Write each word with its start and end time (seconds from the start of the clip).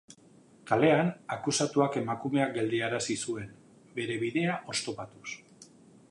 Kalean, 0.69 1.09
akusatuak 1.35 1.97
emakumea 2.01 2.47
geldiarazi 2.55 3.17
zuen, 3.25 3.51
bere 3.99 4.15
bidea 4.23 4.55
oztopatuz. 4.75 5.35